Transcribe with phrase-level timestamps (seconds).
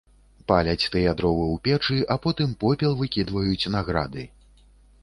[0.51, 4.27] Паляць тыя дровы ў печы, а потым попел выкідваюць на грады.